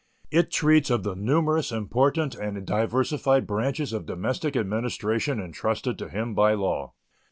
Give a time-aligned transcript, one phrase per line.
[0.31, 6.33] It treats of the numerous important and diversified branches of domestic administration intrusted to him
[6.33, 6.93] by law.